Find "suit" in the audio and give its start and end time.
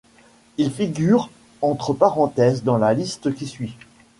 3.45-3.77